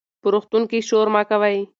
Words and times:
په 0.21 0.27
روغتون 0.33 0.63
کې 0.69 0.79
شور 0.87 1.07
مه 1.13 1.21
کوئ. 1.29 1.57